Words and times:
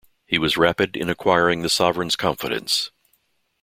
He 0.25 0.39
was 0.39 0.57
rapid 0.57 0.97
in 0.97 1.09
acquiring 1.11 1.61
the 1.61 1.69
sovereign's 1.69 2.15
confidence. 2.15 2.89